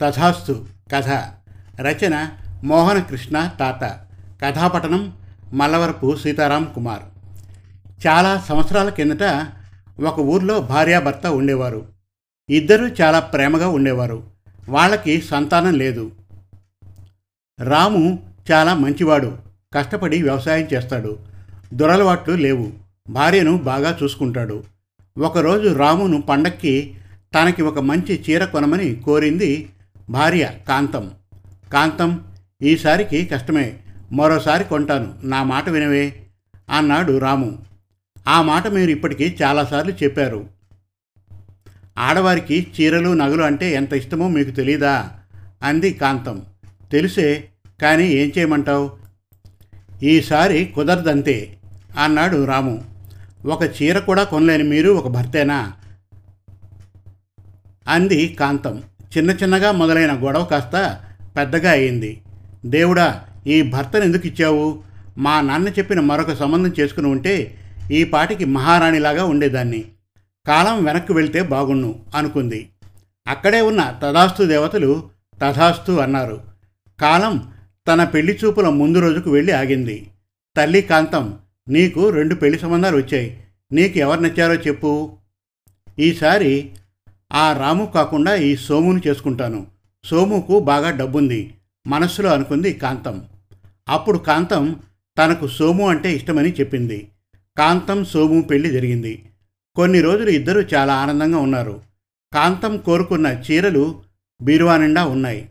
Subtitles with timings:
[0.00, 1.08] తథాస్తు కథ.
[1.80, 2.28] రచన
[2.64, 4.00] మోహనకృష్ణ తాత.
[4.44, 5.12] కథాపఠనం
[5.52, 7.02] మల్లవరపు సీతారాం కుమార్.
[8.06, 9.46] చాలా సంవత్సరాల కిందట
[10.00, 11.86] ఒక ఊర్లో భార్యాభర్త ఉండేవారు.
[12.50, 14.22] ఇద్దరూ చాలా ప్రేమగా ఉండేవారు.
[14.68, 16.10] వాళ్ళకి సంతానం లేదు.
[17.60, 19.38] రాము చాలా మంచివాడు.
[19.74, 21.18] కష్టపడి వ్యవసాయం చేస్తాడు.
[21.74, 22.72] దురలవాట్లు లేవు.
[23.08, 24.64] భార్యను బాగా చూసుకుంటాడు.
[25.18, 26.94] ఒకరోజు రామును పండక్కి
[27.34, 29.70] తనకి ఒక మంచి చీర కొనమని కోరింది
[30.10, 31.10] భార్య కాంతం.
[31.72, 32.24] కాంతం
[32.62, 33.78] ఈసారికి కష్టమే
[34.12, 35.14] మరోసారి కొంటాను.
[35.24, 36.26] నా మాట వినవే
[36.70, 37.58] అన్నాడు రాము.
[38.28, 40.46] ఆ మాట మీరు ఇప్పటికీ చాలాసార్లు చెప్పారు.
[41.98, 45.10] ఆడవారికి చీరలు నగలు అంటే ఎంత ఇష్టమో మీకు తెలీదా?
[45.62, 46.42] అంది కాంతం.
[46.92, 47.48] తెలుసే
[47.82, 48.92] కానీ ఏం చేయమంటావు?
[50.02, 51.56] ఈసారి కుదరదంతే
[51.98, 52.84] అన్నాడు రాము.
[53.46, 55.72] ఒక చీర కూడా కొనలేని మీరు ఒక భర్తేనా?
[57.88, 58.82] అంది కాంతం.
[59.18, 61.00] చిన్న చిన్నగా మొదలైన గొడవ కాస్త
[61.36, 62.22] పెద్దగా అయింది.
[62.66, 64.82] దేవుడా ఈ భర్తను ఎందుకు ఇచ్చావు?
[65.18, 67.58] మా నాన్న చెప్పిన మరొక సంబంధం చేసుకుని ఉంటే
[67.92, 69.84] ఈ పాటికి మహారాణిలాగా ఉండేదాన్ని.
[70.46, 72.68] కాలం వెనక్కి వెళ్తే బాగుండు అనుకుంది.
[73.26, 75.08] అక్కడే ఉన్న తథాస్తు దేవతలు
[75.42, 76.40] తథాస్తు అన్నారు.
[77.00, 77.52] కాలం
[77.88, 80.10] తన పెళ్ళి చూపుల ముందు రోజుకు వెళ్ళి ఆగింది.
[80.56, 83.40] తల్లి కాంతం నీకు రెండు పెళ్ళి సంబంధాలు వచ్చాయి.
[83.72, 85.16] నీకు ఎవరు నచ్చారో చెప్పు.
[85.98, 86.70] ఈసారి
[87.34, 89.66] ఆ రాము కాకుండా ఈ సోమును చేసుకుంటాను.
[90.04, 91.54] సోముకు బాగా డబ్బుంది.
[91.86, 93.22] మనస్సులో అనుకుంది కాంతం.
[93.88, 94.76] అప్పుడు కాంతం
[95.18, 97.08] తనకు సోము అంటే ఇష్టమని చెప్పింది.
[97.58, 99.24] కాంతం సోము పెళ్ళి జరిగింది.
[99.76, 101.80] కొన్ని రోజులు ఇద్దరూ చాలా ఆనందంగా ఉన్నారు.
[102.34, 104.02] కాంతం కోరుకున్న చీరలు
[104.42, 105.48] బీరువా నిండా ఉన్నాయి.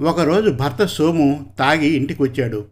[0.00, 2.64] ఒకరోజు భర్త సోము తాగి ఇంటికి వచ్చాడు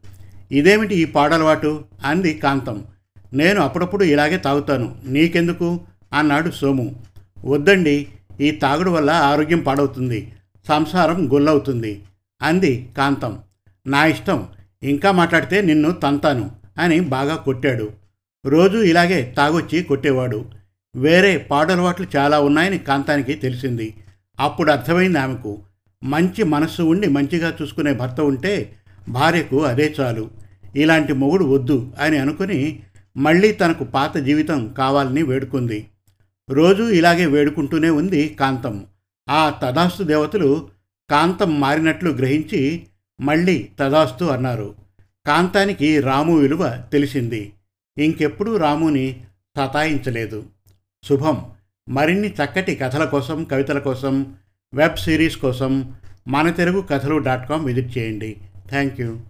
[0.52, 1.84] ఇదేమిటి ఈ పాడలవాటు?
[2.04, 2.84] అంది కాంతం.
[3.32, 4.96] నేను అప్పుడప్పుడు ఇలాగే తాగుతాను.
[5.06, 5.80] నీకెందుకు?
[6.12, 7.04] అన్నాడు సోము.
[7.44, 8.06] వద్దండి.
[8.40, 10.32] ఈ తాగుడు వల్ల ఆరోగ్యం పాడవుతుంది
[10.68, 12.02] సంసారం గొల్లవుతుంది
[12.42, 13.38] అంది కాంతం.
[13.86, 14.46] నా ఇష్టం
[14.82, 17.90] ఇంకా మాట్లాడితే నిన్ను తంతాను అని బాగా కొట్టాడు.
[18.46, 20.44] రోజు ఇలాగే తాగొచ్చి కొట్టేవాడు.
[20.96, 23.94] వేరే పాడలవాట్లు చాలా ఉన్నాయని కాంతానికి తెలిసింది.
[24.40, 25.58] అప్పుడు అర్థమైంది ఆమెకు.
[26.04, 28.72] మంచి మనస్సు ఉండి మంచిగా చూసుకునే భర్త ఉంటే
[29.08, 30.30] భార్యకు అదే చాలు.
[30.76, 32.80] ఇలాంటి మొగుడు వద్దు అని అనుకుని
[33.16, 35.86] మళ్ళీ తనకు పాత జీవితం కావాలని వేడుకుంది.
[36.50, 38.86] రోజు ఇలాగే వేడుకుంటూనే ఉంది కాంతం.
[39.28, 40.68] ఆ తదాస్తు దేవతలు
[41.10, 42.86] కాంతం మారినట్లు గ్రహించి
[43.20, 44.74] మళ్ళీ తదాస్తు అన్నారు.
[45.26, 47.52] కాంతానికి రాము విలువ తెలిసింది.
[47.98, 49.20] ఇంకెప్పుడూ రాముని
[49.58, 50.44] సతాయించలేదు
[51.04, 51.50] శుభం.
[51.88, 54.34] మరిన్ని చక్కటి కథల కోసం కవితల కోసం
[54.74, 55.94] వెబ్ సిరీస్ కోసం
[56.28, 58.36] మన తెలుగు కథలు డాట్ కామ్ విజిట్ చేయండి.
[58.68, 59.20] Thank you.